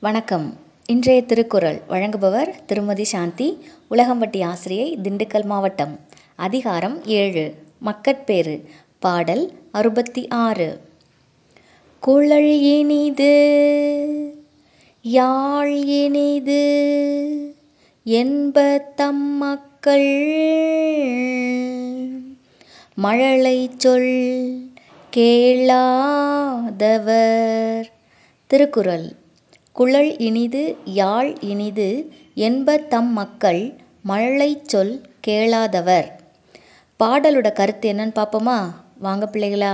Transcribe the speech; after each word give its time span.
வணக்கம். 0.00 0.56
இன்றைய 0.86 1.22
திருக்குறள் 1.22 1.82
வழங்குபவர் 1.88 2.54
திருமதி 2.66 3.04
சாந்தி 3.04 3.64
உலகம்பட்டி 3.90 4.44
ஆசிரியை 4.44 4.98
திண்டுக்கல் 5.02 5.44
மாவட்டம். 5.44 6.00
அதிகாரம் 6.34 7.04
ஏழு. 7.04 7.54
மக்கட்பேறு. 7.78 8.68
பாடல் 8.98 9.52
அறுபத்தி 9.72 10.28
ஆறு. 10.28 10.80
குழல் 12.00 12.60
இனிது 12.60 13.34
யாழ் 15.02 15.74
இனிது 15.74 16.64
என்ப 18.04 18.92
தம் 18.96 19.22
மக்கள். 19.22 20.06
மழலை 22.94 23.70
சொல் 23.76 24.70
கேளாதவர். 25.10 27.92
திருக்குறள். 28.46 29.16
குழல் 29.76 30.16
இனிது 30.18 30.60
யாழ் 30.84 31.36
இனிது 31.40 31.88
என்ப 32.34 32.76
தம் 32.76 33.12
மக்கள் 33.12 33.60
மழலைச் 34.08 34.68
சொல் 34.68 34.92
கேளாதவர். 35.20 36.06
பாடலோட 37.00 37.52
கருத்து 37.52 37.92
என்னன்னு 37.92 38.14
பார்ப்போமா? 38.14 38.58
வாங்க 38.98 39.30
பிள்ளைகளா. 39.32 39.72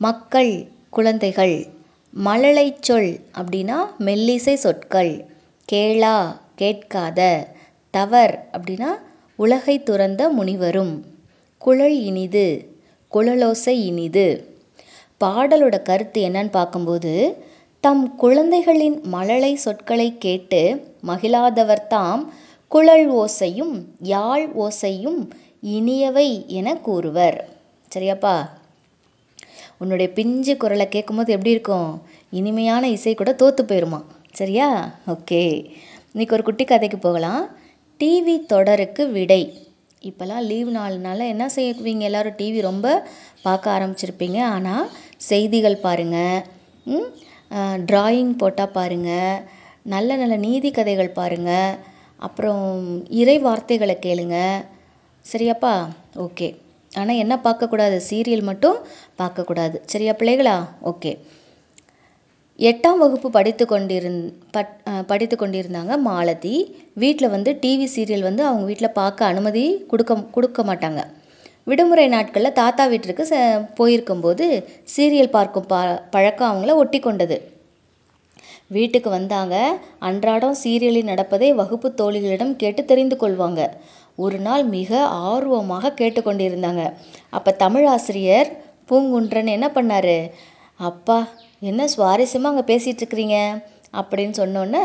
மக்கள் 0.00 0.52
குழந்தைகள் 0.90 1.66
மழலை 2.12 2.76
சொல் 2.80 3.20
அப்படின்னா 3.34 3.78
மெல்லிசை 3.98 4.54
சொற்கள். 4.54 5.12
கேளா 5.72 6.36
கேட்காத 6.54 7.20
தவர் 7.94 8.48
அப்படின்னா 8.52 8.90
உலகை 9.36 9.82
துறந்த 9.82 10.28
முனிவரும். 10.28 10.94
குழல் 11.58 12.00
இனிது 12.02 12.46
குழலோசை 13.12 13.74
இனிது. 13.90 14.26
பாடலோட 15.20 15.82
கருத்து 15.82 16.28
என்னன்னு 16.28 16.50
பார்க்கும்போது 16.50 17.12
தம் 17.84 18.16
குழந்தைகளின் 18.16 19.00
மழலை 19.02 19.54
சொற்களை 19.54 20.18
கேட்டு 20.18 20.60
மகிழாதவர் 21.06 21.86
தாம் 21.86 22.32
குழல் 22.68 23.14
ஓசையும் 23.14 23.82
யாழ் 24.00 24.50
ஓசையும் 24.58 25.28
இனியவை 25.62 26.46
என 26.46 26.76
கூறுவர். 26.76 27.48
சரியாப்பா? 27.94 28.48
உன்னுடைய 29.78 30.12
பிஞ்சு 30.12 30.56
குரலை 30.56 30.88
கேட்கும்போது 30.88 31.32
எப்படி 31.32 31.50
இருக்கும்? 31.50 32.02
இனிமையான 32.30 32.88
இசை 32.88 33.14
கூட 33.14 33.32
தோற்று 33.32 33.64
போயிருமா? 33.64 34.02
சரியா? 34.32 34.94
ஓகே. 35.06 35.70
இன்றைக்கி 36.14 36.32
ஒரு 36.32 36.42
குட்டி 36.42 36.64
கதைக்கு 36.64 36.98
போகலாம். 36.98 37.48
டிவி 38.00 38.46
தொடருக்கு 38.46 39.08
விடை. 39.08 39.68
இப்போல்லாம் 40.02 40.42
லீவ் 40.42 40.68
நாள்னால 40.68 41.26
என்ன 41.26 41.50
செய்வீங்க? 41.56 41.98
எல்லோரும் 41.98 42.36
டிவி 42.38 42.60
ரொம்ப 42.60 43.08
பார்க்க 43.42 43.78
ஆரம்பிச்சிருப்பீங்க. 43.78 44.40
ஆனால் 44.42 44.90
செய்திகள் 45.16 45.76
பாருங்கள் 45.76 46.42
ட்ராயிங் 47.90 48.32
போட்டால் 48.36 48.74
பாருங்கள் 48.78 49.42
நல்ல 49.82 50.16
நல்ல 50.16 50.36
நீதி 50.36 50.70
கதைகள் 50.70 51.16
பாருங்கள் 51.20 51.78
அப்புறம் 52.18 52.66
இறை 53.20 53.38
வார்த்தைகளை 53.38 53.98
கேளுங்கள் 53.98 54.64
சரியாப்பா? 55.26 55.72
ஓகே. 56.16 56.48
ஆனால் 56.92 57.16
என்ன 57.16 57.34
பார்க்கக்கூடாது? 57.44 57.96
சீரியல் 58.10 58.42
மட்டும் 58.42 58.76
பார்க்கக்கூடாது. 59.18 59.76
சரியா 59.86 60.12
பிள்ளைகளா? 60.12 60.56
ஓகே. 60.82 61.12
எட்டாம் 62.58 62.98
வகுப்பு 62.98 63.30
படித்து 63.30 63.64
கொண்டிருந் 63.66 64.20
பட் 64.50 64.72
படித்து 65.06 65.36
கொண்டிருந்தாங்க 65.36 65.96
மாலதி. 65.98 66.54
வீட்டில் 66.94 67.28
வந்து 67.28 67.52
டிவி 67.62 67.86
சீரியல் 67.96 68.22
வந்து 68.22 68.44
அவங்க 68.44 68.64
வீட்டில் 68.64 68.96
பார்க்க 69.00 69.26
அனுமதி 69.26 69.64
கொடுக்க 69.92 70.14
கொடுக்க 70.36 70.62
மாட்டாங்க. 70.62 71.02
விடுமுறை 71.66 72.06
நாட்களில் 72.14 72.56
தாத்தா 72.60 72.84
வீட்டிற்கு 72.92 73.24
ச 73.30 73.36
போயிருக்கும்போது 73.78 74.46
சீரியல் 74.94 75.34
பார்க்கும் 75.36 75.68
ப 75.72 75.76
பழக்கம் 76.14 76.50
அவங்கள 76.50 76.72
ஒட்டி 76.82 76.98
கொண்டது. 77.00 77.36
வீட்டுக்கு 78.76 79.08
வந்தாங்க. 79.16 79.54
அன்றாடம் 80.08 80.56
சீரியலில் 80.62 81.10
நடப்பதை 81.10 81.48
வகுப்பு 81.60 81.88
தோழிகளிடம் 82.00 82.52
கேட்டு 82.62 82.82
தெரிந்து 82.90 83.16
கொள்வாங்க. 83.22 83.60
ஒரு 84.24 84.38
நாள் 84.46 84.64
மிக 84.76 84.90
ஆர்வமாக 85.30 85.94
கேட்டுக்கொண்டிருந்தாங்க 86.00 86.82
அப்போ 87.36 87.52
தமிழ் 87.64 87.86
ஆசிரியர் 87.94 88.50
பூங்குன்றன் 88.90 89.50
என்ன 89.56 89.66
பண்ணார்? 89.76 90.16
அப்பா 90.80 91.18
என்ன 91.70 91.82
சுவாரஸ்யமாக 91.94 92.52
அங்கே 92.52 92.64
பேசிகிட்ருக்கிறீங்க 92.72 93.38
அப்படின்னு 94.00 94.34
சொன்னோன்னே 94.40 94.84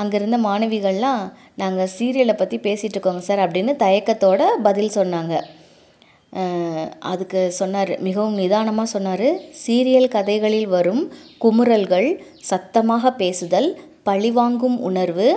அங்கே 0.00 0.16
இருந்த 0.20 0.38
மாணவிகள்லாம் 0.46 1.22
நாங்கள் 1.62 1.92
சீரியலை 1.96 2.34
பற்றி 2.38 2.56
பேசிகிட்டு 2.66 2.96
இருக்கோங்க 2.96 3.22
சார் 3.28 3.44
அப்படின்னு 3.44 3.74
தயக்கத்தோட 3.84 4.42
பதில் 4.68 4.96
சொன்னாங்க. 4.98 5.34
அதுக்கு 7.00 7.40
சொன்னார் 7.50 7.92
மிகவும் 7.98 8.34
நிதானமாக 8.34 8.88
சொன்னார் 8.90 9.28
சீரியல் 9.66 10.08
கதைகளில் 10.08 10.66
வரும் 10.66 11.02
குமுறல்கள் 11.38 12.08
சத்தமாக 12.40 13.10
பேசுதல் 13.10 13.68
பழிவாங்கும் 14.02 14.80
உணர்வு 14.80 15.28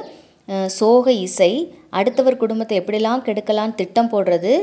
சோக 0.68 1.12
இசை 1.12 1.52
அடுத்தவர் 1.90 2.38
குடும்பத்தை 2.38 2.76
எப்படிலாம் 2.80 3.26
கெடுக்கலாம் 3.26 3.76
திட்டம் 3.76 4.12
போடுறது 4.12 4.54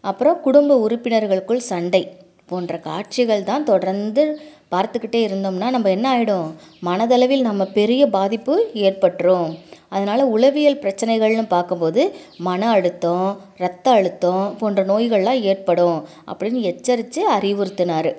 அப்புறம் 0.00 0.40
குடும்ப 0.40 0.76
உறுப்பினர்களுக்குள் 0.76 1.68
சண்டை 1.70 2.02
போன்ற 2.46 2.78
காட்சிகள் 2.78 3.44
தான் 3.44 3.64
தொடர்ந்து 3.64 4.24
பார்த்துக்கிட்டே 4.70 5.20
இருந்தோம்னா 5.26 5.68
நம்ம 5.70 5.90
என்ன 5.90 6.06
ஆகிடும் 6.14 6.48
மனதளவில் 6.82 7.40
நம்ம 7.40 7.64
பெரிய 7.64 8.02
பாதிப்பு 8.08 8.54
ஏற்பட்டுரும். 8.74 9.50
அதனால் 9.88 10.22
உளவியல் 10.26 10.80
பிரச்சனைகள்னு 10.82 11.44
பார்க்கும்போது 11.48 12.02
மன 12.38 12.70
அழுத்தம் 12.70 13.26
ரத்த 13.56 13.90
அழுத்தம் 13.90 14.56
போன்ற 14.58 14.82
நோய்கள்லாம் 14.84 15.42
ஏற்படும் 15.42 15.98
அப்படின்னு 16.30 16.60
எச்சரித்து 16.62 17.22
அறிவுறுத்தினார். 17.38 18.10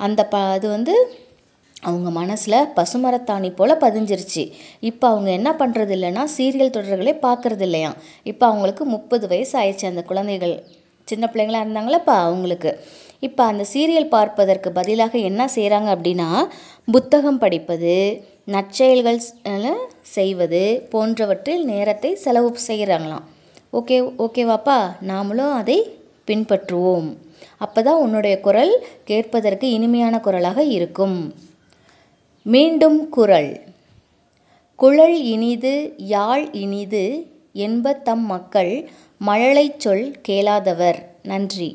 அந்த 0.00 0.20
ப 0.24 0.36
அது 0.56 0.68
வந்து 0.68 0.94
அவங்க 1.82 2.08
மனசில் 2.10 2.58
பசுமரத்தாணி 2.76 3.50
போல் 3.54 3.82
பதிஞ்சிருச்சு. 3.84 4.42
இப்போ 4.80 5.08
அவங்க 5.08 5.30
என்ன 5.30 5.50
பண்ணுறது 5.52 5.92
இல்லைன்னா 5.96 6.24
சீரியல் 6.36 6.74
தொடர்களே 6.76 7.14
பார்க்குறது 7.26 7.60
இல்லையா? 7.60 7.90
இப்போ 8.22 8.44
அவங்களுக்கு 8.46 8.84
முப்பது 8.84 9.26
வயசு 9.28 9.54
ஆயிடுச்சு 9.60 9.86
அந்த 9.86 10.02
குழந்தைகள். 10.02 10.54
சின்ன 11.08 11.26
பிள்ளைங்களாக 11.32 11.64
இருந்தாங்களப்பா 11.66 12.16
அவங்களுக்கு? 12.26 12.72
இப்போ 13.20 13.42
அந்த 13.44 13.64
சீரியல் 13.72 14.12
பார்ப்பதற்கு 14.16 14.68
பதிலாக 14.72 15.14
என்ன 15.18 15.42
செய்கிறாங்க 15.56 15.88
அப்படின்னா 15.96 16.28
புத்தகம் 16.92 17.38
படிப்பது 17.38 17.94
நற்செயல்கள் 18.50 19.20
செய்வது 20.16 20.62
போன்றவற்றில் 20.90 21.64
நேரத்தை 21.64 22.10
செலவு 22.14 22.50
செய்கிறாங்களாம் 22.68 23.26
ஓகே 23.72 23.96
ஓகேவாப்பா? 24.18 24.78
நாமளும் 25.06 25.52
அதை 25.52 25.78
பின்பற்றுவோம். 26.26 27.08
அப்போ 27.56 27.80
தான் 27.82 28.00
உன்னுடைய 28.00 28.34
குரல் 28.40 28.72
கேட்பதற்கு 29.04 29.66
இனிமையான 29.70 30.20
குரலாக 30.20 30.62
இருக்கும். 30.76 31.16
மீண்டும் 32.46 32.98
குரல். 33.08 33.52
குழல் 34.78 35.16
இனிது 35.24 35.74
யாழ் 36.14 36.44
இனிது 36.64 37.04
என்ப 37.52 37.92
தம் 37.92 38.26
மக்கள் 38.26 38.72
மழலை 39.20 39.66
சொல் 39.76 40.06
கேளாதவர். 40.28 40.98
நன்றி. 41.22 41.70